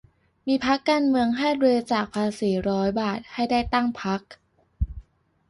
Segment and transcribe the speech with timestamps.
[0.47, 4.21] มีพรรคการเมืองให้บริจาคภาษีร้อยบาทให้ได้ตั้ง พรรค